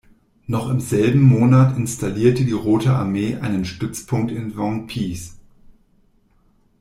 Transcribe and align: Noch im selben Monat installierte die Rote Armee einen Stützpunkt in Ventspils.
Noch 0.47 0.67
im 0.71 0.79
selben 0.79 1.21
Monat 1.21 1.77
installierte 1.77 2.43
die 2.43 2.53
Rote 2.53 2.91
Armee 2.91 3.35
einen 3.37 3.65
Stützpunkt 3.65 4.31
in 4.31 4.57
Ventspils. 4.57 5.35